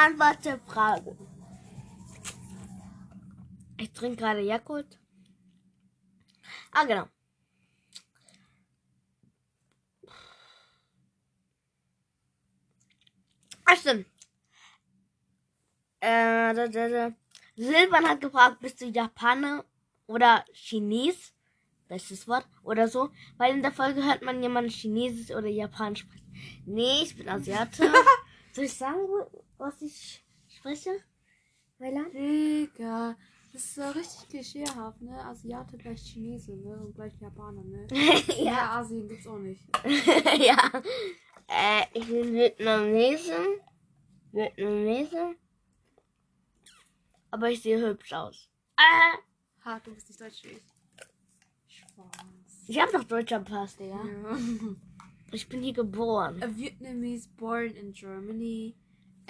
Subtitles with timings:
[0.00, 1.16] beantworte Fragen.
[3.76, 4.98] Ich trinke gerade Joghurt.
[6.72, 7.06] Ah, genau.
[13.64, 14.06] Ach, stimmt.
[16.00, 17.12] Äh, da, da, da.
[17.56, 19.64] Silvan hat gefragt, bist du Japaner
[20.06, 21.34] oder Chines?
[21.88, 22.46] Bestes Wort.
[22.62, 23.10] Oder so.
[23.36, 26.32] Weil in der Folge hört man jemanden Chinesisch oder Japanisch sprechen.
[26.64, 27.92] Nee, ich bin Asiate.
[28.52, 28.98] Soll ich sagen,
[29.60, 30.90] was ich spreche?
[31.78, 32.12] Weiland?
[32.14, 33.16] Digga,
[33.52, 35.24] das ist so richtig klischeehaft, ne?
[35.24, 36.76] Asiate gleich Chinese, ne?
[36.78, 37.86] Und gleich Japaner, ne?
[38.28, 38.42] ja.
[38.42, 39.62] Ja, Asien gibt's auch nicht.
[40.38, 40.70] ja.
[41.48, 43.60] Äh, ich bin Vietnamesin.
[44.32, 45.36] Vietnamesin.
[47.30, 48.48] Aber ich sehe hübsch aus.
[48.76, 49.18] Äh,
[49.64, 50.62] Ha, du bist nicht deutsch wie ich.
[51.68, 52.64] Spaß.
[52.66, 54.02] ich habe doch deutscher Pass, Digga.
[54.04, 54.38] Ja.
[55.32, 56.42] Ich bin hier geboren.
[56.42, 58.74] A Vietnamese born in Germany.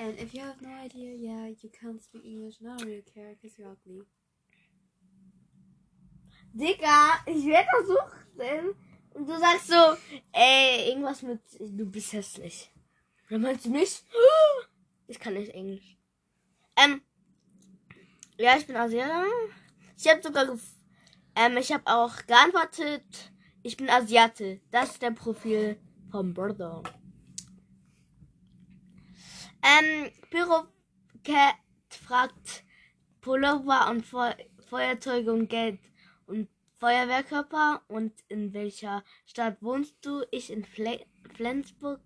[0.01, 2.57] And if you have no idea, yeah, you can't speak English.
[2.57, 4.07] don't really care because you're ugly.
[6.55, 8.75] Digga, ich werde versuchen.
[9.13, 9.97] Und du sagst so,
[10.33, 12.73] ey, irgendwas mit, du bist hässlich.
[13.29, 14.03] Dann meinst du mich?
[15.07, 15.99] Ich kann nicht Englisch.
[16.77, 17.03] Ähm,
[18.39, 19.27] ja, ich bin Asiater.
[19.99, 20.47] Ich habe sogar,
[21.37, 24.63] ähm, ich habe auch geantwortet, ich bin Asiate.
[24.71, 25.79] Das ist der Profil
[26.11, 26.83] vom Brother.
[29.63, 30.67] Ähm, Pyro
[31.25, 31.55] Cat
[31.89, 32.65] fragt
[33.21, 34.33] Pullover und Feu
[34.69, 35.81] Feuerzeuge und Geld
[36.27, 40.25] und Feuerwehrkörper und in welcher Stadt wohnst du?
[40.31, 42.01] Ich in Fle Flensburg.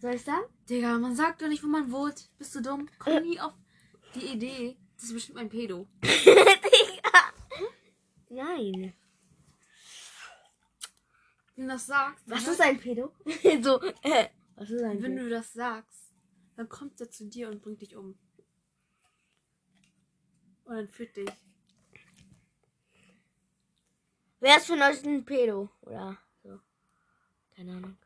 [0.00, 0.44] Soll ich sagen?
[0.68, 2.28] Digga, man sagt doch nicht, wo man wohnt.
[2.36, 2.88] Bist du dumm?
[2.98, 3.54] Komm nie auf
[4.14, 4.76] die Idee.
[4.96, 5.86] Das ist bestimmt ein Pedo.
[6.02, 7.32] Digga.
[8.28, 8.92] Nein.
[11.54, 13.14] Wenn du das sagst, Was ist ein Pedo?
[13.62, 15.24] so, äh, was ist ein wenn Pedo?
[15.24, 16.05] du das sagst,
[16.56, 18.18] dann kommt er zu dir und bringt dich um.
[20.64, 21.30] Und dann führt dich.
[24.40, 25.70] Wer ist von euch ein Pedo?
[25.82, 26.60] Oder so.
[27.54, 27.96] Keine Ahnung.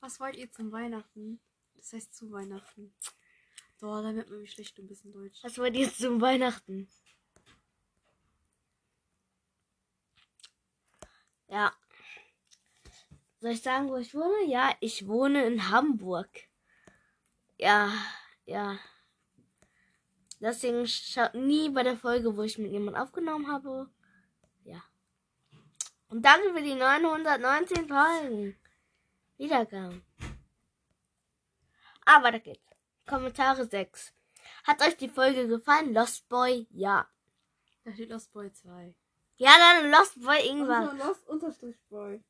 [0.00, 1.40] Was wollt ihr zum Weihnachten?
[1.74, 2.94] Das heißt zu Weihnachten.
[3.80, 5.42] Boah, da wird man mich schlecht ein bisschen deutsch.
[5.42, 6.88] Was wollt ihr zum Weihnachten?
[11.48, 11.72] Ja.
[13.40, 14.46] Soll ich sagen, wo ich wohne?
[14.46, 16.48] Ja, ich wohne in Hamburg.
[17.64, 17.90] Ja,
[18.44, 18.78] ja.
[20.38, 23.88] Deswegen schaut nie bei der Folge, wo ich mit jemandem aufgenommen habe.
[24.64, 24.82] Ja.
[26.08, 28.54] Und danke für die 919 Folgen.
[29.38, 30.04] Wiedergaben.
[32.04, 32.68] Ah, weiter geht's.
[33.06, 34.12] Kommentare 6.
[34.64, 35.94] Hat euch die Folge gefallen?
[35.94, 36.66] Lost Boy?
[36.68, 37.08] Ja.
[37.84, 38.94] Da steht Lost Boy 2.
[39.36, 40.98] Ja, dann Lost Boy irgendwas.
[40.98, 42.22] Lost Unterstrich Boy.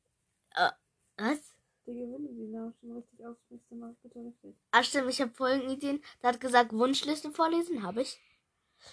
[1.17, 1.54] Was?
[1.87, 4.55] Digga, wenn du die Namen schon richtig aussprichst, dann mach ich bitte richtig.
[4.71, 6.03] Ah, stimmt, ich habe Folgenideen.
[6.21, 8.19] Da hat gesagt, Wunschliste vorlesen, habe ich.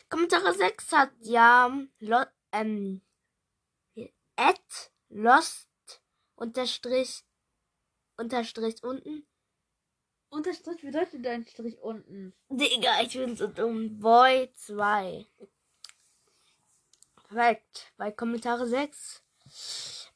[0.09, 3.01] Kommentare 6 hat ja lo, ähm,
[4.37, 5.69] at lost
[6.37, 7.25] unterstrich
[8.17, 9.27] unterstrich unten.
[10.29, 12.35] Unterstrich bedeutet ein Strich unten.
[12.49, 13.99] Digga, ich bin so dumm.
[13.99, 15.27] Boy 2.
[17.17, 17.93] Perfekt.
[17.99, 19.23] Bei Kommentare 6.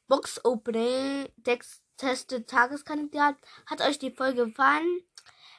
[0.08, 1.28] Box Opening.
[1.44, 3.36] Text testet Tageskandidat.
[3.66, 5.02] Hat euch die Folge gefallen?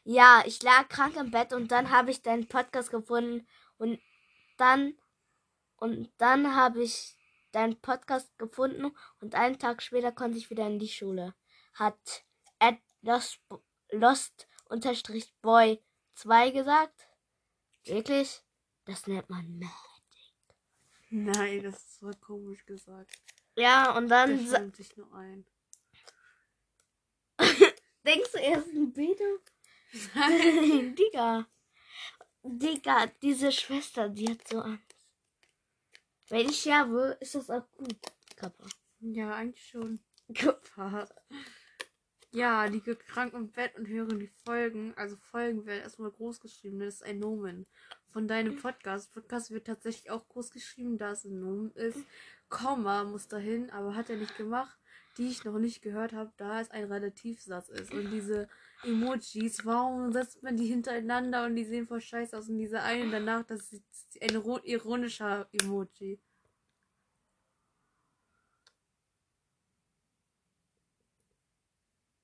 [0.04, 4.00] Ja, ich lag krank im Bett und dann habe ich deinen Podcast gefunden und
[4.58, 4.94] dann
[5.78, 7.18] und dann habe ich
[7.52, 11.36] deinen Podcast gefunden und einen Tag später konnte ich wieder in die Schule.
[11.74, 12.24] Hat
[12.60, 13.40] at lost,
[13.92, 15.84] lost unterstrich boy
[16.16, 17.08] 2 gesagt.
[17.84, 18.42] Wirklich?
[18.86, 19.74] Das nennt man Magic.
[21.10, 23.12] Nein, das ist voll komisch gesagt.
[23.56, 25.46] Ja, und dann filmt sich nur ein.
[28.08, 29.40] Denkst du, er ist ein Beto?
[30.96, 31.48] Digga.
[32.44, 34.96] Digga, diese Schwester, die hat so Angst.
[36.30, 37.98] Wenn ich sterbe, ist das auch gut.
[38.36, 38.66] Kappa.
[39.00, 40.00] Ja, eigentlich schon.
[40.34, 41.08] Kappa.
[42.32, 44.94] Ja, liege krank im Bett und höre die Folgen.
[44.96, 46.80] Also Folgen werden erstmal groß geschrieben.
[46.80, 47.66] Das ist ein Nomen
[48.12, 49.14] von deinem Podcast.
[49.14, 52.00] Podcast wird tatsächlich auch groß geschrieben, da es ein Nomen ist.
[52.50, 54.78] Komma muss dahin, aber hat er nicht gemacht,
[55.18, 57.92] die ich noch nicht gehört habe, da es ein Relativsatz ist.
[57.92, 58.48] Und diese
[58.84, 62.50] Emojis, warum setzt man die hintereinander und die sehen voll scheiße aus?
[62.50, 63.84] Und diese eine danach, das ist
[64.22, 66.20] ein iro- ironischer Emoji.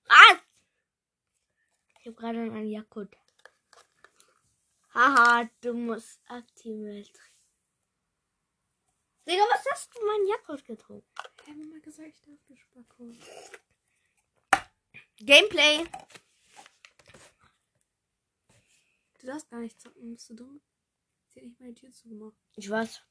[0.07, 0.37] Was?
[1.99, 3.09] Ich habe gerade einen Jakut.
[4.93, 7.32] Haha, du musst aktiv trinken.
[9.25, 11.07] Digga, was hast du meinen Jakut getrunken?
[11.41, 13.11] Ich habe mal gesagt, ich darf nicht Spacko.
[15.17, 15.85] Gameplay.
[19.19, 20.61] Du darfst gar nicht zocken, bist du dumm?
[21.29, 22.35] Sie hat nicht meine Tür zugemacht.
[22.57, 23.01] Ich weiß.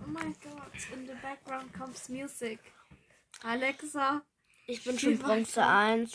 [0.00, 2.58] Oh mein Gott, in the background comes music.
[3.44, 4.22] Alexa.
[4.66, 5.68] Ich bin schon Bronze weiter.
[5.68, 6.12] 1.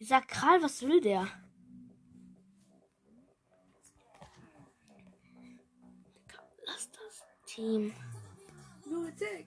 [0.00, 1.28] Dieser Kral, was will der?
[6.64, 7.24] Lass das
[7.54, 7.92] Team.
[8.86, 9.46] Musik.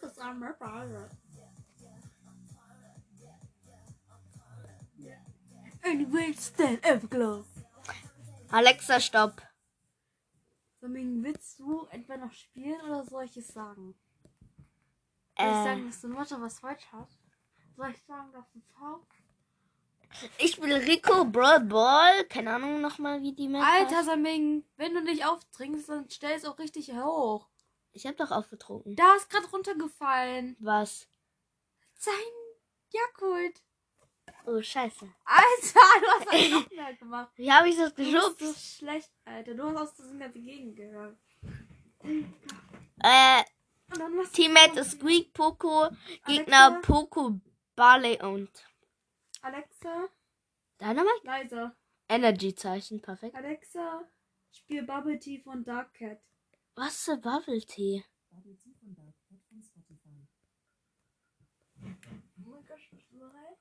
[0.00, 1.08] Cause I'm a brother.
[5.82, 7.44] Anyway, stand Everglow.
[8.52, 9.42] Alexa, stopp.
[10.80, 13.94] Saming, willst du etwa noch spielen oder soll ich es sagen?
[15.40, 17.08] Soll ich Äh, sagen, dass deine Mutter was falsch hat?
[17.76, 19.00] Soll ich sagen, dass du faul
[20.38, 22.24] ich will Rico Brawl Ball.
[22.24, 24.02] Keine Ahnung nochmal, wie die Map Alter.
[24.02, 27.48] Saming, wenn du nicht auftrinkst, dann stell es auch richtig hoch.
[27.92, 28.96] Ich hab doch aufgetrunken.
[28.96, 30.56] Da ist gerade runtergefallen.
[30.58, 31.08] Was?
[31.94, 32.12] Sein
[32.90, 33.62] Jakult.
[34.46, 35.08] Oh, scheiße.
[35.24, 37.30] Alter, du hast das noch mehr gemacht.
[37.36, 38.76] Wie habe ich das Du bist so geschubst?
[38.78, 39.54] schlecht, Alter.
[39.54, 41.16] Du hast aus der ganze Gegend gehört.
[42.98, 43.42] Äh?
[44.32, 45.88] Teammate ist Squeak, Poco,
[46.26, 46.80] Gegner Alexa?
[46.92, 47.40] Poco,
[47.74, 48.50] Barley und
[49.42, 50.08] Alexa,
[50.80, 51.24] Dynamite?
[51.24, 51.76] leise.
[52.08, 53.34] Energy-Zeichen, perfekt.
[53.34, 54.02] Alexa,
[54.52, 56.20] spiel Bubble Tea von Dark Cat.
[56.74, 58.04] Was für Bubble Tea?
[58.32, 58.36] Oh
[62.50, 63.58] mein Gott, bist du bereit?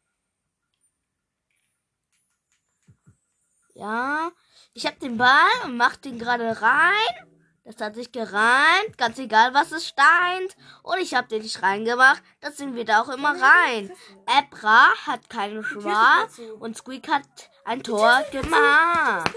[3.74, 4.32] Ja,
[4.74, 7.29] ich habe den Ball und mach den gerade rein.
[7.70, 10.58] Das hat sich gereimt, ganz egal was es steint.
[10.82, 13.92] Und ich habe den nicht reingemacht, deswegen wird er auch immer rein.
[14.26, 16.56] Ebra hat keine Schwa zu.
[16.56, 17.22] und Squeak hat
[17.66, 19.32] ein Tor gemacht.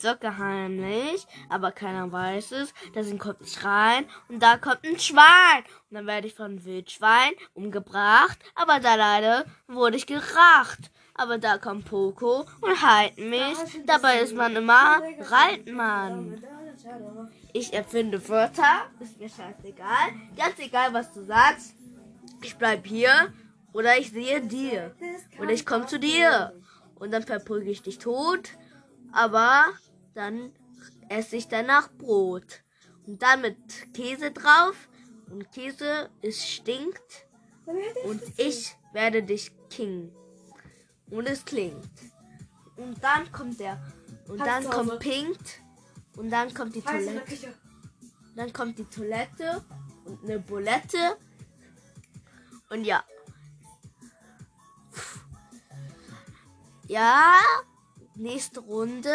[0.00, 2.72] Ich zocke heimlich, aber keiner weiß es.
[2.94, 5.62] Deswegen kommt nicht rein und da kommt ein Schwein.
[5.90, 10.90] Und dann werde ich von Wildschwein umgebracht, aber da leider wurde ich geracht.
[11.12, 13.58] Aber da kommt Poco und heilt mich.
[13.84, 16.42] Dabei ist man immer Reitmann.
[17.52, 20.14] Ich erfinde Wörter, ist mir scheißegal.
[20.34, 21.74] Ganz egal, was du sagst.
[22.40, 23.34] Ich bleib hier
[23.74, 24.96] oder ich sehe dir.
[25.38, 26.54] Oder ich komme zu dir.
[26.94, 28.48] Und dann verprüge ich dich tot.
[29.12, 29.66] Aber
[30.14, 30.52] dann
[31.08, 32.62] esse ich danach Brot.
[33.06, 34.88] Und dann mit Käse drauf.
[35.30, 37.26] Und Käse, es stinkt.
[38.04, 40.12] Und ich werde dich king.
[41.10, 41.88] Und es klingt.
[42.76, 43.80] Und dann kommt der.
[44.28, 45.60] Und dann kommt Pinkt.
[46.16, 47.54] Und dann kommt die Toilette.
[48.36, 49.64] Dann kommt die Toilette
[50.04, 51.16] und eine Bulette.
[52.70, 53.04] Und ja.
[56.86, 57.38] Ja,
[58.20, 59.12] nächste Runde.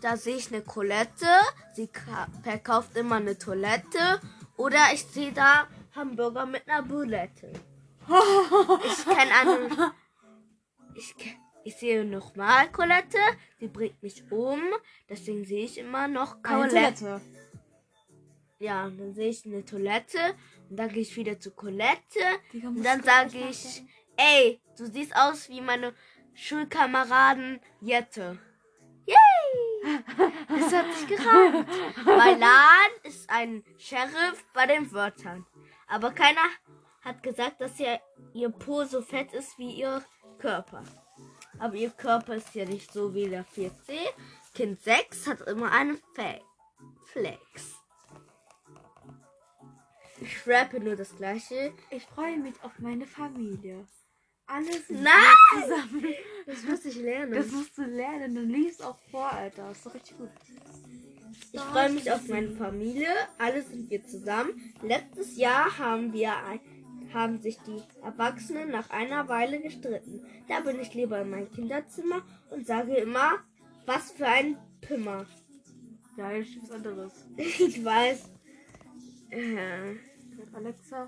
[0.00, 1.26] Da sehe ich eine Colette.
[1.74, 4.20] Sie ka- verkauft immer eine Toilette.
[4.56, 7.52] Oder ich sehe da Hamburger mit einer Bulette.
[8.86, 9.92] Ich keine Ahnung.
[10.94, 11.14] Ich,
[11.64, 13.18] ich sehe nochmal Colette.
[13.58, 14.60] Sie bringt mich um.
[15.08, 17.20] Deswegen sehe ich immer noch Eine Colette.
[18.58, 20.18] Ja, und dann sehe ich eine Toilette
[20.70, 22.20] und dann gehe ich wieder zur Colette
[22.54, 23.82] und dann sage ich,
[24.16, 25.92] ey, du siehst aus wie meine
[26.36, 28.38] Schulkameraden Jette.
[29.06, 29.16] Yay!
[30.48, 31.68] Das hat sich gereimt.
[32.04, 35.46] Mein Laden ist ein Sheriff bei den Wörtern.
[35.86, 36.40] Aber keiner
[37.02, 38.00] hat gesagt, dass ihr,
[38.32, 40.02] ihr Po so fett ist wie ihr
[40.38, 40.82] Körper.
[41.58, 43.96] Aber ihr Körper ist ja nicht so wie der 4C.
[44.54, 46.40] Kind 6 hat immer einen Fe
[47.04, 47.76] Flex.
[50.20, 51.74] Ich rappe nur das gleiche.
[51.90, 53.86] Ich freue mich auf meine Familie.
[54.46, 55.12] Alle sind Nein!
[55.54, 56.14] zusammen.
[56.46, 57.32] Das muss ich lernen.
[57.32, 58.34] Das musst du lernen.
[58.34, 59.68] Dann liest auch vor, Alter.
[59.68, 60.30] Das ist doch richtig gut.
[61.52, 63.08] Ich freue mich auf meine Familie.
[63.38, 64.74] Alle sind wir zusammen.
[64.82, 66.60] Letztes Jahr haben wir ein,
[67.12, 70.24] haben sich die Erwachsenen nach einer Weile gestritten.
[70.48, 73.40] Da bin ich lieber in mein Kinderzimmer und sage immer,
[73.84, 75.26] was für ein Pimmer.
[76.16, 77.12] Ja, hier steht was anderes.
[77.36, 78.30] Ich weiß.
[79.30, 79.96] Äh,
[80.52, 81.06] Alexa.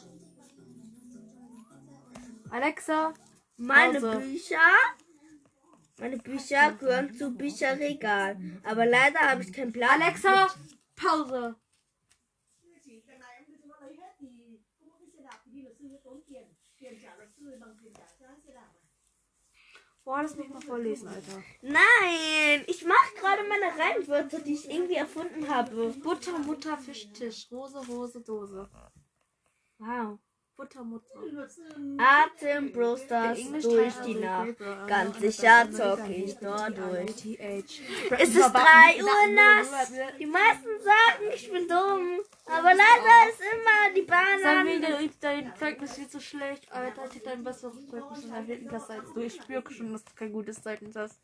[2.50, 3.14] Alexa.
[3.58, 4.18] Meine Pause.
[4.20, 4.70] Bücher.
[5.98, 8.38] Meine Bücher gehören zu Bücherregal.
[8.62, 10.00] Aber leider habe ich keinen Plan.
[10.00, 10.46] Alexa.
[10.94, 11.56] Pause.
[20.04, 21.42] Boah, das muss mal vorlesen, Alter.
[21.60, 25.90] Nein, ich mache gerade meine Reimwörter, die ich irgendwie erfunden habe.
[26.02, 27.46] Butter, Mutter, Fisch, Tisch.
[27.52, 28.70] Rose, Hose, Dose.
[29.76, 30.18] Wow.
[30.58, 31.20] Buttermutter.
[31.98, 34.56] Atem Brosters durch die Nacht.
[34.88, 37.38] Ganz sicher zocke ich dort durch.
[37.38, 39.92] Es ist 3 Uhr nass.
[40.18, 42.18] Die meisten sagen, ich bin dumm.
[42.46, 44.66] Aber leider ist immer die Bahn an.
[44.82, 47.04] Dein, dein Zeugnis wird so schlecht, Alter.
[47.08, 49.20] Ich hätte ein besseres Zeugnis in der vierten Klasse als du.
[49.20, 51.20] Ich spüre schon, dass du kein gutes Zeugnis hast.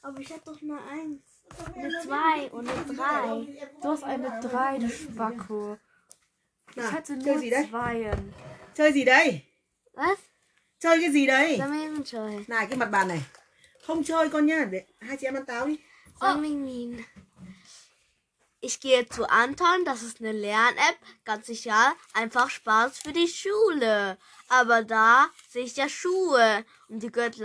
[0.00, 1.20] Aber ich hab doch nur eins.
[1.74, 3.68] Eine 2 und eine 3.
[3.82, 5.76] Du hast eine 3, du Spacko.
[6.70, 7.68] Ich Nào, hatte chơi nur gì đấy?
[7.70, 8.18] Zweien.
[8.74, 9.40] Chơi gì đây?
[9.94, 10.16] Was?
[10.80, 11.58] Chơi cái gì đây?
[11.58, 12.44] Sammelscheu.
[12.48, 13.22] Này cái mặt bàn này.
[13.86, 15.76] Không chơi con nhá, để hai chị em ăn táo đi.
[16.20, 17.02] Sammelmin.
[18.60, 24.16] Ich gehe zu Anton, das ist eine Lern-App, ganz sicher, einfach Spaß für die Schule.
[24.48, 26.64] Aber da sehe ich ja Schuhe.
[26.88, 27.36] Und die gehört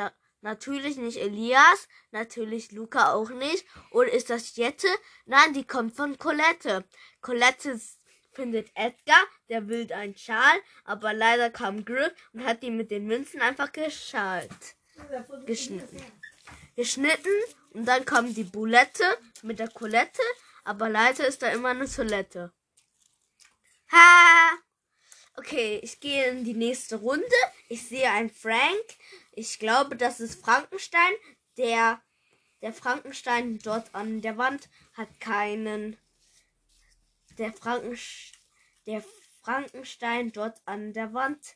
[0.41, 3.65] natürlich nicht Elias, natürlich Luca auch nicht.
[3.91, 4.87] Oder ist das Jette?
[5.25, 6.85] Nein, die kommt von Colette.
[7.21, 7.97] Colette s-
[8.39, 13.05] findet Edgar, der will einen Schal, aber leider kam Griff und hat ihn mit den
[13.05, 14.75] Münzen einfach geschalt.
[15.45, 16.01] Geschnitten
[16.79, 17.35] geschnitten
[17.73, 19.03] und dann kommt die Boulette
[19.41, 20.21] mit der Colette,
[20.63, 22.53] aber leider ist da immer eine Toilette.
[23.91, 24.51] Ha!
[25.35, 27.25] Okay, ich gehe in die nächste Runde.
[27.67, 28.85] Ich sehe einen Frank.
[29.33, 31.11] Ich glaube, das ist Frankenstein.
[31.57, 32.01] Der,
[32.61, 35.97] der Frankenstein dort an der Wand hat keinen.
[37.39, 38.33] Der, Frankensch,
[38.85, 39.03] der
[39.41, 41.55] Frankenstein dort an der Wand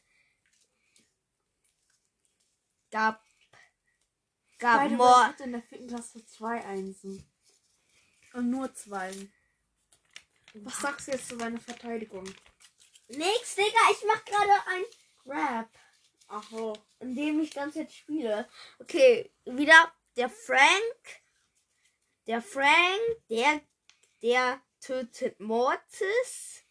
[2.89, 3.21] gab,
[4.59, 5.39] gab Beide Mord.
[5.41, 7.29] in der vierten Klasse zwei Einsen.
[8.31, 9.11] Und nur zwei.
[10.53, 12.23] Was sagst du jetzt zu seiner Verteidigung?
[13.09, 14.83] Nix, Digga, ich mach gerade ein
[15.25, 15.69] Rap,
[16.29, 16.73] Ach so.
[16.99, 18.49] in dem ich ganz jetzt spiele.
[18.79, 21.21] Okay, wieder der Frank.
[22.25, 23.61] Der Frank, der,
[24.21, 26.65] der tötet Mortis.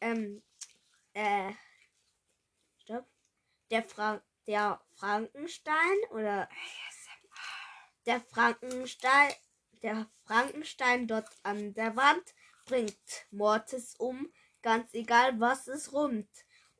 [0.00, 0.42] Ähm,
[1.12, 1.52] äh,
[2.78, 3.06] stopp.
[3.70, 6.48] Der Fra der Frankenstein oder
[8.06, 9.32] der Frankenstein,
[9.82, 12.34] der Frankenstein dort an der Wand
[12.64, 14.32] bringt Mortis um,
[14.62, 16.30] ganz egal was es rummt.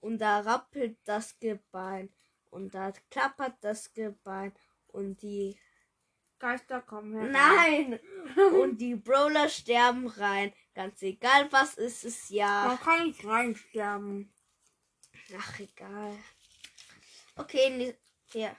[0.01, 2.15] Und da rappelt das Gebein
[2.51, 4.55] und da klappert das Gebein
[4.87, 5.59] und die
[6.39, 7.31] Geister kommen her.
[7.31, 8.01] Nein!
[8.61, 10.53] und die Brawler sterben rein.
[10.75, 12.67] Ganz egal was ist es ja.
[12.67, 14.33] Man kann nicht reinsterben.
[15.37, 16.17] Ach egal.
[17.37, 17.95] Okay,
[18.35, 18.57] der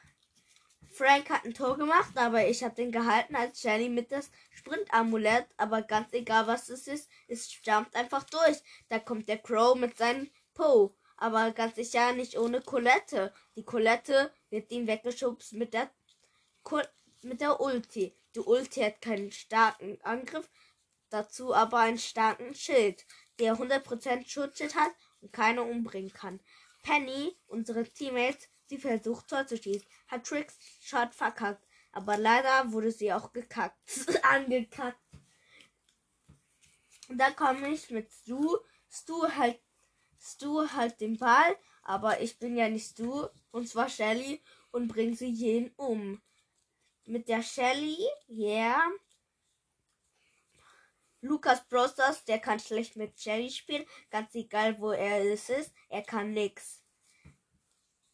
[0.92, 5.48] Frank hat ein Tor gemacht, aber ich habe den gehalten als Shelly mit das Sprintamulett.
[5.58, 8.58] Aber ganz egal was es ist, es stammt einfach durch.
[8.90, 10.96] Da kommt der Crow mit seinem Po.
[11.18, 13.34] Aber ganz sicher nicht ohne Colette.
[13.56, 15.90] Die Colette wird ihm weggeschubst mit der
[16.64, 16.82] Ko
[17.24, 18.16] mit der Ulti.
[18.36, 20.50] Die Ulti hat keinen starken Angriff,
[21.10, 23.06] dazu aber einen starken Schild,
[23.40, 26.40] der 100% Schutzschild hat und keiner umbringen kann.
[26.84, 32.92] Penny, unsere Teammates, sie versucht Tor zu schießen, hat Tricks Shot verkackt, aber leider wurde
[32.92, 33.78] sie auch gekackt,
[34.24, 35.00] angekackt.
[37.10, 38.58] Und dann komme ich mit Stu.
[38.92, 39.60] Stu halt,
[40.22, 45.16] Stu halt den Ball, aber ich bin ja nicht Stu, und zwar Shelly, und bring
[45.16, 46.22] sie jeden um.
[47.10, 47.98] Mit der Shelly,
[48.30, 48.88] yeah.
[51.22, 55.74] Lukas Brosters, der kann schlecht mit Shelly spielen, ganz egal wo er ist, ist.
[55.90, 56.84] Er kann nix.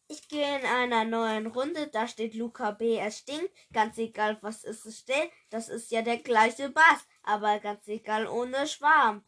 [0.08, 4.64] Ich gehe in einer neuen Runde, da steht Luca B, er stinkt, ganz egal was
[4.64, 9.22] ist es steht, das ist ja der gleiche Bass, aber ganz egal ohne Schwarm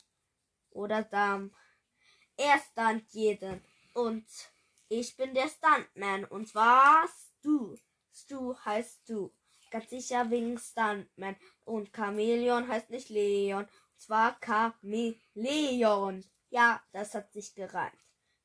[0.71, 1.55] oder Darm.
[2.39, 3.63] Er stunt jeden.
[3.93, 4.27] Und
[4.89, 6.25] ich bin der Stuntman.
[6.25, 7.77] Und zwar Stu.
[8.15, 9.31] Stu heißt du.
[9.71, 11.37] Ganz sicher wegen Stuntman.
[11.65, 13.65] Und Chamäleon heißt nicht Leon.
[13.65, 16.25] Und zwar Chameleon.
[16.51, 17.99] Ja, das hat sich gereimt.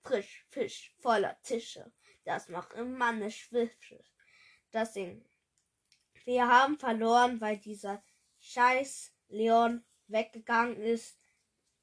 [0.04, 1.92] Frisch, Fisch, voller Tische.
[2.26, 4.04] Das macht im Manne Schwische.
[4.74, 5.26] Deswegen.
[6.26, 8.02] Wir haben verloren, weil dieser
[8.40, 11.18] scheiß Leon weggegangen ist.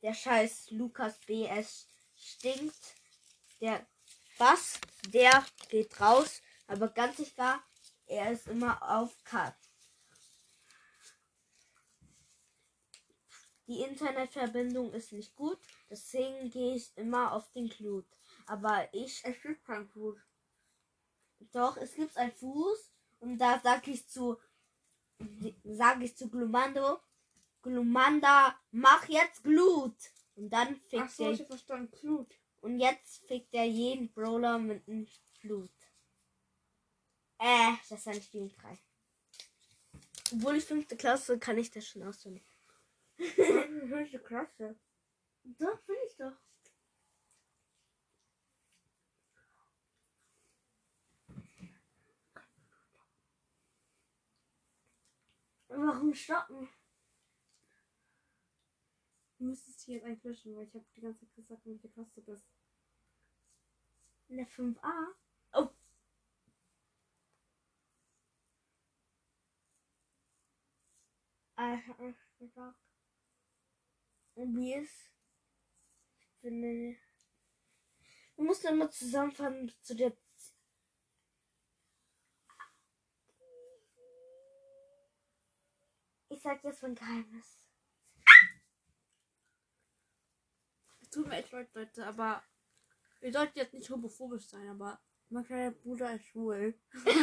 [0.03, 2.95] Der scheiß Lukas BS stinkt.
[3.61, 3.87] Der
[4.39, 6.41] Bass, der geht raus.
[6.67, 7.63] Aber ganz sicher,
[8.11, 9.55] er ist immer auf Cut.
[13.69, 18.05] Die Internetverbindung ist nicht gut, deswegen gehe ich immer auf den Clut.
[18.47, 20.19] Aber ich, Es gibt kein Blut.
[21.53, 24.39] doch, es gibt einen Fuß und da sage ich zu,
[25.63, 26.99] sage ich zu Glumando,
[27.63, 29.97] Glumanda, mach jetzt Glut.
[30.35, 31.97] Und dann Ach fickt so, er, ich verstanden.
[32.01, 32.35] Blut.
[32.63, 35.07] und jetzt fickt er jeden Brawler mit einem
[35.41, 35.71] Glut.
[37.41, 38.79] Äh, das sind viel drei.
[40.33, 42.45] Obwohl ich fünfte Klasse kann ich das schon auswendig.
[43.17, 44.79] fünfte Klasse.
[45.45, 46.37] Doch, bin ich doch.
[55.69, 56.69] Warum stoppen?
[59.39, 61.89] Du müsstest hier jetzt eigentlich löschen, weil ich habe die ganze Zeit gesagt, in welcher
[61.89, 62.45] Klasse du bist.
[64.29, 65.15] In der 5a?
[74.35, 75.11] Und wie ist?
[76.19, 76.97] Ich finde.
[78.37, 80.17] Du musst immer zusammenfassen zu der.
[86.31, 87.59] Ich sag jetzt mein Geheimnis.
[91.03, 92.43] Es tut mir echt leid, Leute, aber
[93.21, 94.99] wir sollten jetzt nicht homophobisch sein, aber
[95.29, 96.81] mein kleiner Bruder ist schwul.
[96.93, 97.21] Fresse!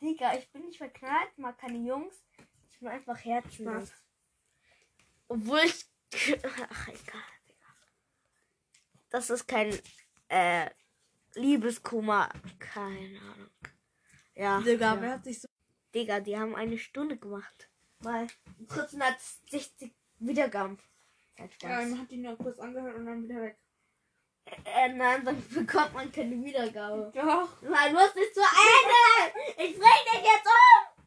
[0.00, 2.24] Digga, ich bin nicht verknallt, mag keine Jungs.
[2.70, 3.92] Ich bin einfach herzlos.
[5.28, 5.86] Obwohl ich.
[6.42, 7.66] Ach, egal, Digga.
[9.10, 9.78] Das ist kein
[10.28, 10.70] äh,
[11.34, 12.28] Liebeskummer.
[12.58, 13.50] Keine Ahnung.
[14.34, 14.60] Ja.
[14.60, 15.00] Digga, ja.
[15.00, 15.48] wer hat sich so.
[15.94, 17.70] Digga, die haben eine Stunde gemacht.
[18.00, 18.26] Weil
[18.68, 20.78] 1460 Wiedergaben.
[21.60, 23.58] Ja, man hat ihn nur kurz angehört und dann wieder weg.
[24.64, 27.10] Äh, nein, dann bekommt man keine Wiedergabe.
[27.14, 27.48] Doch.
[27.62, 29.38] Nein, muss nicht zu Ende!
[29.64, 31.04] Ich bring dich jetzt um!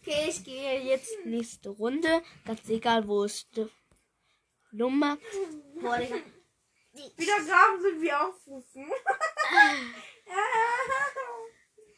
[0.00, 2.22] Okay, ich gehe jetzt nächste Runde.
[2.46, 3.68] Ganz egal, wo es sti-
[4.70, 5.18] Nummer.
[5.80, 6.16] Boah, Digga.
[7.16, 8.90] Wiedergaben sind wie aufrufen.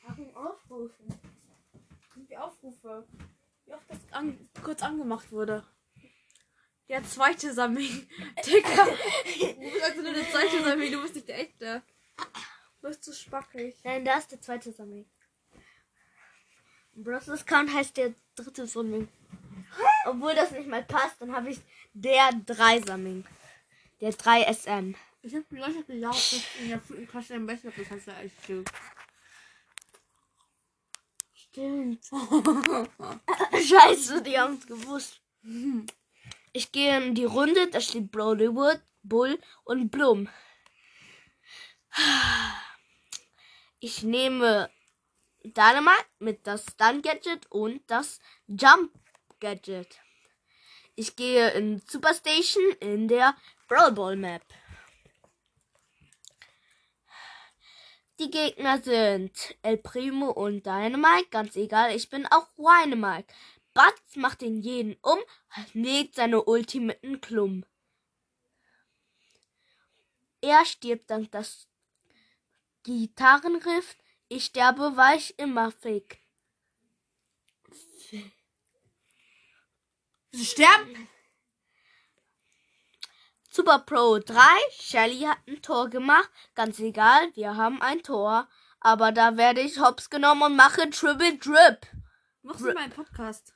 [0.02, 1.20] Warum aufrufen?
[2.14, 3.06] Sind wie Aufrufe.
[3.64, 5.64] Wie oft das an, kurz angemacht wurde.
[6.90, 8.08] Der zweite Samming.
[8.44, 8.84] Digga.
[8.84, 11.82] Du bist also nur der zweite Samming, du bist nicht der echte.
[12.82, 13.76] Du bist zu spackig.
[13.84, 15.08] Nein, da ist der zweite Samming.
[16.94, 17.46] Bros.
[17.46, 19.06] Count heißt der dritte Samming.
[20.04, 21.60] Obwohl das nicht mal passt, dann habe ich
[21.92, 23.24] der 3 Samming.
[24.00, 24.96] Der 3 SM.
[25.22, 28.64] Ich hab die Leute geglaubt, dass in der vierten Klasse das heißt ja echt so.
[31.34, 32.04] Stimmt.
[33.52, 35.20] Scheiße, die haben es gewusst.
[36.52, 40.28] Ich gehe in die Runde, da steht Brolywood, Bull und Blum.
[43.78, 44.70] Ich nehme
[45.44, 48.92] Dynamite mit das Stun Gadget und das Jump
[49.38, 50.00] Gadget.
[50.96, 53.36] Ich gehe in Superstation in der
[53.68, 54.42] Brawl Ball Map.
[58.18, 63.32] Die Gegner sind El Primo und Dynamite, ganz egal, ich bin auch Dynamite.
[63.80, 65.18] Batz macht den jeden um,
[65.72, 67.66] legt seine Ulti mit einem Klump.
[70.42, 71.66] Er stirbt dank das
[72.82, 73.96] Gitarrenriff.
[74.28, 76.18] Ich sterbe, weil ich immer fake.
[80.32, 81.08] Sie sterben?
[83.48, 84.42] Super Pro 3,
[84.78, 86.28] Shelly hat ein Tor gemacht.
[86.54, 88.46] Ganz egal, wir haben ein Tor.
[88.80, 91.86] Aber da werde ich hops genommen und mache Triple Drip.
[92.42, 93.54] Machst du meinen Podcast?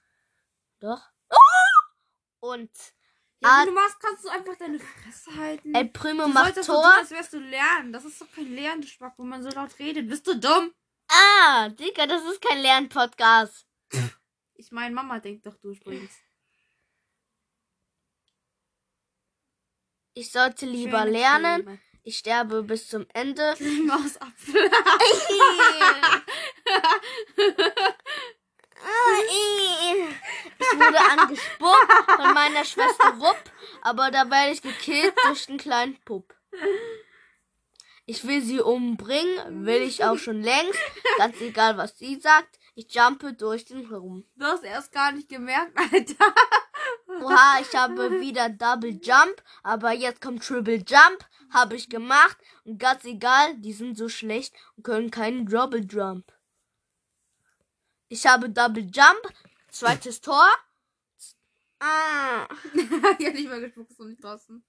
[0.84, 1.00] Doch.
[1.30, 2.52] Oh!
[2.52, 2.70] Und
[3.40, 5.74] Ja, wenn du machst, kannst du einfach deine Fresse halten.
[5.74, 6.92] El Primo du macht tun, Tor.
[6.98, 7.90] als wärst du lernen.
[7.90, 10.10] Das ist doch kein Lernschmack, wo man so laut redet.
[10.10, 10.74] Bist du dumm?
[11.08, 13.66] Ah, Digga, das ist kein Lernpodcast.
[14.56, 16.12] Ich meine, Mama denkt doch, du übrigens.
[20.12, 21.80] Ich sollte lieber lernen.
[22.02, 23.56] Ich sterbe bis zum Ende.
[23.86, 24.70] Mausapfel.
[30.58, 33.42] Ich wurde angespuckt von meiner Schwester Rupp,
[33.82, 36.34] aber da werde ich gekillt durch den kleinen Pup.
[38.06, 40.78] Ich will sie umbringen, will ich auch schon längst.
[41.16, 42.58] Ganz egal, was sie sagt.
[42.74, 44.24] Ich jumpe durch den rum.
[44.36, 46.34] Du hast erst gar nicht gemerkt, Alter.
[47.22, 51.24] Oha, ich habe wieder Double Jump, aber jetzt kommt Triple Jump.
[51.50, 52.36] Habe ich gemacht.
[52.64, 56.32] Und ganz egal, die sind so schlecht und können keinen Double Jump.
[58.14, 59.34] Ich habe Double Jump,
[59.72, 60.48] zweites Tor.
[61.80, 62.46] Ah.
[63.18, 64.64] ja, nicht mal gespuckt, ist noch nicht draußen.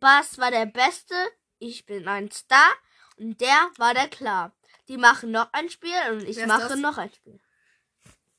[0.00, 1.14] Bass war der Beste.
[1.58, 2.72] Ich bin ein Star.
[3.18, 4.56] Und der war der Klar.
[4.88, 6.78] Die machen noch ein Spiel und ich mache das?
[6.78, 7.38] noch ein Spiel.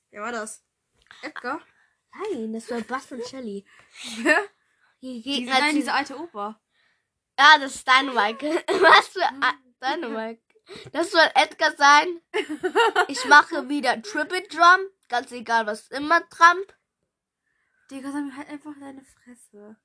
[0.10, 0.64] Wer war das?
[1.22, 1.62] Edgar?
[2.16, 3.66] Nein, das war Bass und Shelly.
[5.04, 6.60] Die Gegner nein, diese alte Oper.
[7.38, 8.48] Ja, das ist Dynamite.
[8.68, 10.42] Was für A- Dynamite?
[10.92, 12.22] Das soll Edgar sein.
[13.08, 14.80] Ich mache wieder Triple Drum.
[15.08, 16.76] Ganz egal, was immer Trump.
[17.90, 19.78] Digga, sag mir halt einfach deine Fresse.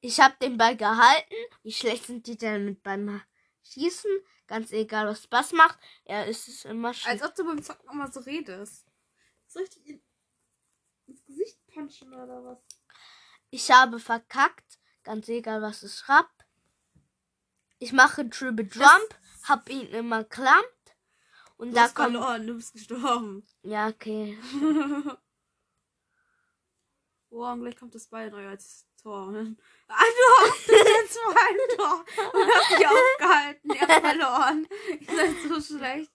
[0.00, 1.34] Ich habe den Ball gehalten.
[1.62, 3.20] Wie schlecht sind die denn mit beim
[3.64, 4.10] Schießen?
[4.46, 5.78] Ganz egal, was Spaß macht.
[6.04, 7.24] Er ist es immer Als schlecht.
[7.24, 8.86] ob du beim Zocken immer so redest.
[9.48, 10.02] Soll ich dich in,
[11.06, 12.58] ins Gesicht punchen oder was?
[13.50, 14.78] Ich habe verkackt.
[15.02, 16.28] Ganz egal, was ich schreibe.
[17.78, 20.64] Ich mache Triple Jump, hab ihn immer klammt.
[21.56, 22.12] Und Du da hast kommt.
[22.12, 23.46] verloren, du bist gestorben.
[23.62, 24.38] Ja, okay.
[27.32, 29.26] Oh, und gleich kommt das Ball neu als Tor.
[29.28, 29.56] Und dann-
[29.88, 32.04] Ah, du hast jetzt mal ein Tor.
[32.32, 33.70] Und hast dich aufgehalten.
[33.72, 34.68] Ihr habt verloren.
[35.00, 36.10] Ihr seid so schlecht.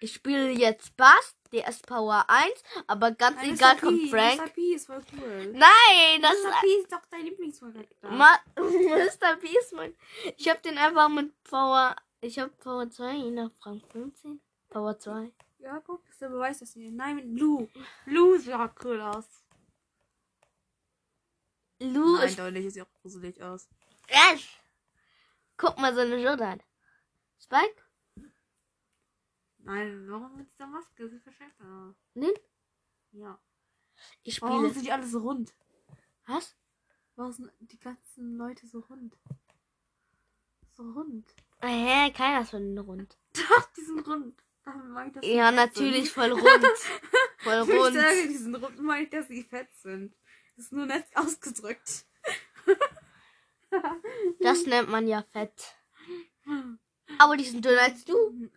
[0.00, 2.52] Ich spiele jetzt Bass, DS Power 1,
[2.88, 4.08] aber ganz Nein, egal, kommt.
[4.10, 4.40] Frank.
[4.40, 4.48] Mr.
[4.48, 5.52] P ist voll cool.
[5.52, 6.48] Nein, das Mr.
[6.50, 6.60] ist.
[6.60, 8.10] P ist doch dein Lieblingscharakter.
[8.10, 9.36] Mr.
[9.40, 9.94] P ist mein.
[10.36, 11.94] Ich hab den einfach mit Power.
[12.24, 14.40] Ich hab Power 2, ihn auf Rang 15.
[14.68, 15.32] Power 2.
[15.58, 16.88] Ja, guck, das ist der Beweis, dass sie.
[16.90, 17.34] Nein.
[17.34, 19.44] Blue sieht auch cool aus.
[21.80, 22.38] Lu Nein, ist.
[22.38, 23.68] deutlich sieht auch gruselig aus.
[24.08, 24.46] Yes.
[25.56, 26.62] Guck mal seine Jordan.
[27.40, 27.82] Spike?
[29.58, 31.08] Nein, warum mit dieser Maske?
[31.08, 31.96] Sieht verschärft aus.
[32.14, 32.34] Nein?
[33.10, 33.36] Ja.
[34.22, 34.74] Ich Warum spiele.
[34.74, 35.52] sind die alle so rund?
[36.26, 36.56] Was?
[37.16, 39.16] Warum sind die ganzen Leute so rund?
[40.70, 41.34] So rund.
[41.62, 43.16] Hä, keiner ist von den rund.
[43.34, 44.34] Doch, die sind rund.
[44.64, 46.14] Mag ich, dass Ja, natürlich Sind.
[46.14, 46.66] voll rund.
[47.38, 47.94] Voll Wenn ich rund.
[47.96, 50.14] sage, die sind rund, meine ich, dass sie fett sind.
[50.56, 52.04] Das ist nur nett ausgedrückt.
[54.40, 55.74] Das nennt man ja fett.
[57.18, 58.50] Aber die sind dünner als du.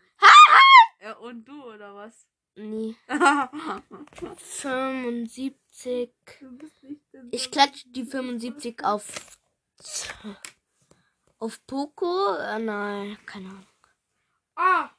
[1.01, 2.27] Ja, und du, oder was?
[2.55, 2.95] Nee.
[3.07, 6.11] du 75.
[6.57, 7.29] bist nicht dünn.
[7.31, 9.05] Ich klatsche die 75 auf.
[11.39, 12.35] Auf Poco?
[12.35, 13.67] Äh, nein, keine Ahnung.
[14.55, 14.89] Ah!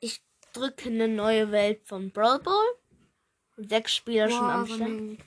[0.00, 2.66] Ich drücke eine neue Welt von Brawl Ball.
[3.56, 5.18] Sechs Spieler schon am Start.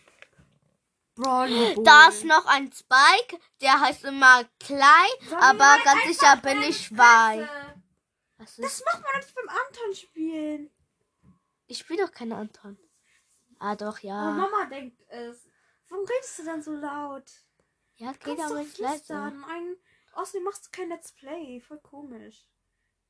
[1.85, 7.47] Da ist noch ein Spike, der heißt immer Klein, aber ganz sicher bin ich Wei.
[8.37, 10.69] Was Das macht man nicht beim Anton spielen.
[11.67, 12.77] Ich spiele doch keine Anton.
[13.59, 14.31] Ah, doch, Aber ja.
[14.31, 15.47] Mama denkt es.
[15.87, 17.31] Warum redest du dann so laut?
[17.97, 19.43] Ja, Du geht aber nicht flüstern.
[19.43, 19.75] Ein...
[20.13, 21.59] Außerdem machst du kein Let's Play.
[21.61, 22.45] Voll komisch.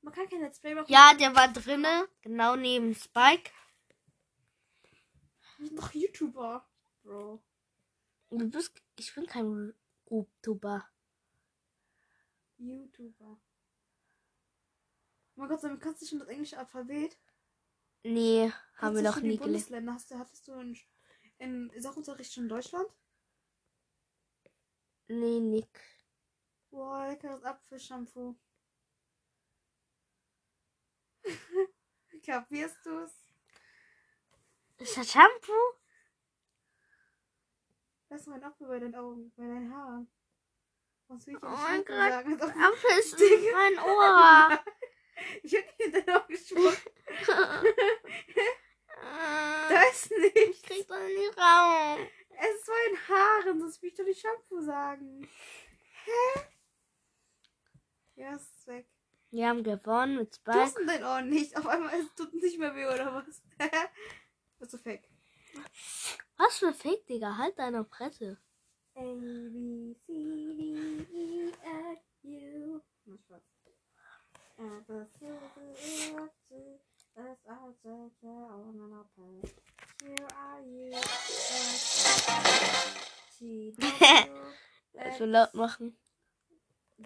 [0.02, 0.92] Man kann kein Let's Play machen.
[0.92, 3.52] Ja, der war drinne, genau neben Spike.
[5.58, 6.68] Wir sind doch YouTuber.
[7.04, 7.42] Bro.
[8.30, 9.74] Du bist, ich bin kein
[10.10, 10.88] YouTuber.
[12.58, 13.40] YouTuber.
[15.36, 17.18] Oh mein Gott, damit kannst du schon das englische Alphabet?
[18.04, 19.42] Nee, haben wir noch nie gelernt.
[19.44, 19.94] Bundesländer?
[19.94, 20.78] Hast du, hattest du in,
[21.40, 22.88] in Sachunterricht schon in Deutschland?
[25.08, 25.80] Nee, Nick.
[26.72, 28.36] Boah, leckeres Apfelshampoo.
[32.26, 33.12] Kapierst du's?
[34.78, 35.54] Ist das Shampoo?
[38.10, 40.08] Lass mal einen Apfel bei deinen Augen, bei deinen Haaren.
[41.08, 41.96] Was will ich Oh mein Gott.
[41.98, 42.34] sagen?
[42.34, 44.64] Als ob- Apfel ist in mein Ohr.
[45.44, 46.92] Ich hab dir in dein Auge gespuckt.
[49.70, 50.40] Da ist nichts.
[50.40, 52.00] ich krieg das nicht raus.
[52.40, 55.28] Es ist bei den Haaren, sonst will ich doch nicht Shampoo sagen.
[56.06, 56.40] Hä?
[58.16, 58.88] Ja, es ist weg.
[59.32, 60.80] Wir haben gewonnen mit Du Spike.
[60.82, 61.58] in dein Ohr nicht.
[61.58, 63.42] Auf einmal es tut nicht mehr weh, oder was?
[64.60, 65.10] Bist du fake?
[66.38, 67.38] Was für Fake, Digga?
[67.38, 68.38] Halt deine Fresse.
[68.96, 72.82] A, B, C, D, E, F, U.
[73.18, 73.42] Spaß.
[74.58, 76.16] A, B, C,
[76.50, 76.80] D,
[77.18, 79.18] E, F, G, S, I, J, K, L, M, N, O, P.
[80.00, 80.04] Q,
[80.36, 81.06] R, U, S,
[83.40, 83.40] T,
[83.78, 83.86] W,
[84.98, 85.98] Also laut machen.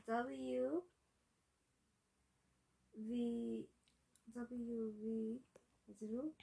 [0.07, 0.81] W,
[4.27, 5.39] W,
[5.99, 6.35] du?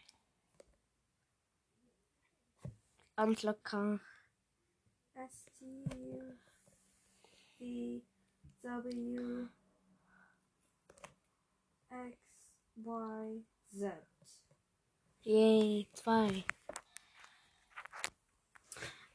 [3.17, 4.01] Ganz locker.
[5.15, 5.65] S, T,
[5.97, 6.39] U,
[7.59, 8.03] V,
[8.63, 9.49] W,
[11.89, 12.19] X,
[12.77, 13.45] Y,
[13.77, 13.93] Z.
[15.25, 16.45] Yay, zwei.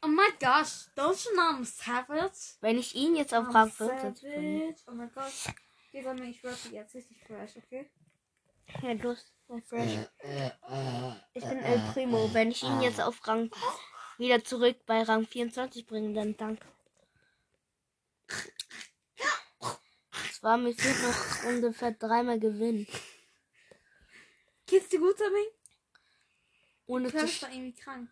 [0.04, 2.58] Oh my gosh, don't you know I'm savage?
[2.62, 4.76] Wenn ich ihn jetzt auf I'm Rang 15 bringe.
[4.76, 4.84] savage.
[4.88, 5.47] Oh my gosh.
[5.91, 7.89] Geh bei mir, ich rap jetzt richtig fresh, okay?
[8.84, 10.08] Ja, ja, fresh.
[11.34, 12.32] Ich bin El Primo.
[12.34, 13.50] Wenn ich ihn jetzt auf Rang
[14.17, 16.67] wieder zurück bei Rang 24 bringe, dann danke.
[20.34, 22.88] Zwar mir fehlt noch ungefähr dreimal Gewinn.
[24.72, 25.46] Geht's dir gut, Sammy?
[26.88, 28.10] Ohne sch- war irgendwie krank.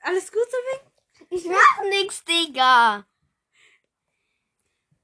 [0.00, 0.90] Alles gut, Sammy?
[1.30, 3.06] Ich mach nix, Digga.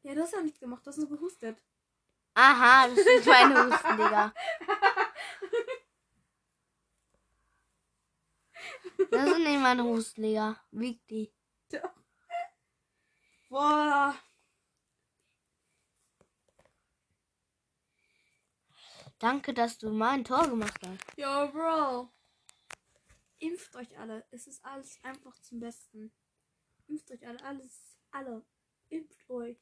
[0.03, 1.57] Ja, du hast ja nichts gemacht, du hast nur gehustet.
[2.35, 4.35] Aha, das ist meine Husten, Digga.
[9.11, 10.61] Das sind nicht meine Husten, Digga.
[10.71, 11.33] Wieg die.
[13.49, 14.14] Boah.
[19.19, 21.19] Danke, dass du mein Tor gemacht hast.
[21.19, 22.11] Yo, Bro.
[23.38, 24.25] Impft euch alle.
[24.31, 26.12] Es ist alles einfach zum Besten.
[26.87, 27.43] Impft euch alle.
[27.45, 27.99] Alles.
[28.12, 28.45] Alle.
[28.88, 29.59] Impft euch.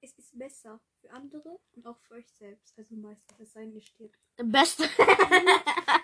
[0.00, 2.76] Es ist besser für andere und auch für euch selbst.
[2.76, 4.18] Also meistens, es sei denn, ihr stirbt.
[4.36, 4.88] Beste.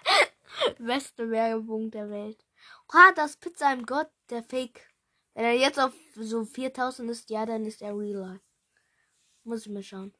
[0.78, 2.44] Beste Werbung der Welt.
[2.88, 4.88] Ah, das Pizza im Gott, der Fake.
[5.34, 8.44] Wenn er jetzt auf so 4000 ist, ja, dann ist er real life.
[9.44, 10.14] Muss ich mal schauen.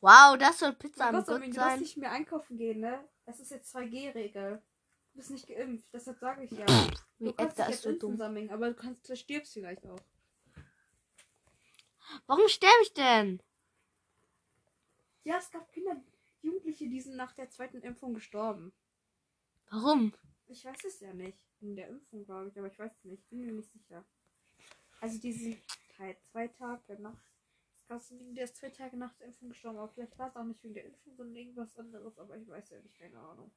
[0.00, 1.80] Wow, das soll Pizza im Gott, Gott du darfst sein.
[1.80, 3.08] nicht mehr einkaufen gehen, ne?
[3.24, 4.60] Es ist jetzt 2G-Regel.
[5.12, 6.66] Du bist nicht geimpft, deshalb sage ich ja.
[7.18, 8.16] Wie Du kannst Edgar ist jetzt so dumm.
[8.16, 10.00] sammeln, aber du kannst, du stirbst vielleicht auch.
[12.26, 13.40] Warum sterbe ich denn?
[15.24, 16.02] Ja, es gab Kinder,
[16.42, 18.72] Jugendliche, die sind nach der zweiten Impfung gestorben.
[19.70, 20.12] Warum?
[20.46, 21.38] Ich weiß es ja nicht.
[21.60, 23.28] In der Impfung, glaube ich, aber ich weiß es nicht.
[23.30, 24.04] Bin mir nicht sicher.
[25.00, 25.62] Also die sind
[25.98, 27.18] halt zwei Tage nach.
[27.80, 30.28] Es gab so einen, der ist zwei Tage nach der Impfung gestorben, aber vielleicht war
[30.28, 33.18] es auch nicht wegen der Impfung, sondern irgendwas anderes, aber ich weiß ja nicht, keine
[33.18, 33.50] Ahnung.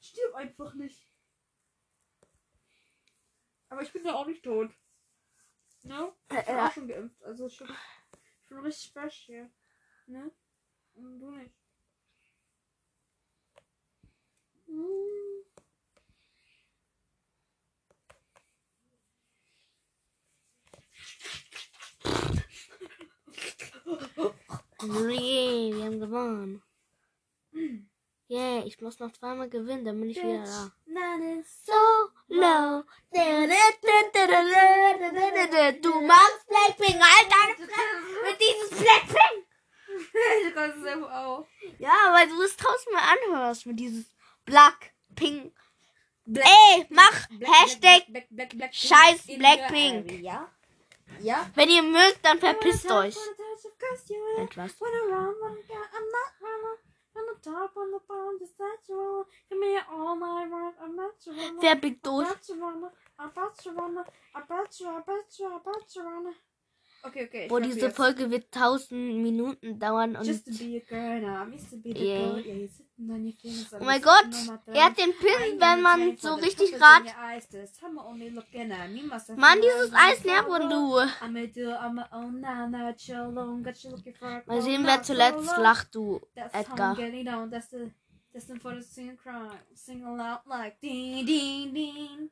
[0.00, 1.08] Stirb einfach nicht.
[3.68, 4.70] Aber ich bin ja auch nicht tot.
[5.82, 6.12] Ne?
[6.30, 6.66] Ich bin ja.
[6.66, 7.68] auch schon geimpft, also schon,
[8.40, 9.50] schon richtig fresh hier.
[10.06, 10.30] Ne?
[10.94, 11.54] Und du nicht.
[14.66, 15.44] Hm.
[24.82, 26.62] Yeah, wir haben gewonnen.
[28.28, 30.72] Yeah, ich muss noch zweimal gewinnen, dann bin ich wieder da.
[31.44, 31.72] So
[32.28, 32.82] low.
[35.80, 39.43] Du magst Blackpink, halt deine Fresse mit dieses Blackpink.
[40.44, 41.46] du kannst es einfach auch.
[41.78, 44.06] Ja, weil du es tausendmal anhörst mit dieses
[44.44, 45.52] Blackpink.
[46.26, 48.04] Ey, mach Hashtag
[48.72, 50.22] Scheiß Blackpink.
[50.22, 50.50] Ja.
[51.20, 51.50] Ja.
[51.54, 53.16] Wenn ihr mögt, dann verpisst euch.
[54.38, 54.74] Etwas.
[61.60, 62.28] Wer blickt durch?
[67.06, 67.48] Okay, okay.
[67.48, 67.96] Boah, diese jetzt.
[67.96, 70.26] Folge wird 1000 Minuten dauern und.
[70.26, 71.46] Just to be a girl now.
[71.54, 72.18] Used to be the Yeah.
[72.18, 72.38] girl.
[72.46, 72.68] Yeah,
[73.72, 74.26] Oh and mein Gott,
[74.68, 77.02] er hat den Pin, wenn man so richtig rat.
[79.36, 80.98] Mann, dieses Eis nervt und du.
[80.98, 81.28] A
[84.46, 86.20] Mal sehen, wer zuletzt lacht, du
[86.52, 86.96] Edgar.
[88.34, 89.58] destined for the singing crime.
[89.74, 92.30] Sing aloud like ding ding ding.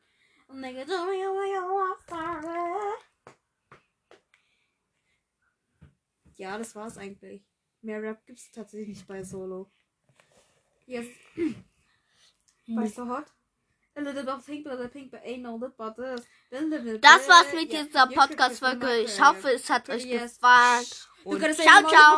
[0.52, 1.96] Nigga, do me away, oh,
[6.36, 7.42] Ja, das war's eigentlich.
[7.82, 9.70] Mehr Rap gibt's tatsächlich nicht bei Solo.
[10.86, 11.06] Yes.
[12.66, 13.24] Weißt du hot?
[13.94, 16.26] A little bit of pink, little pink, but ain't no lip but this.
[17.00, 19.02] Das war's mit dieser Podcast-Folge.
[19.02, 20.86] Ich hoffe, es hat euch gefallen.
[21.24, 22.10] Und ciao, ciao.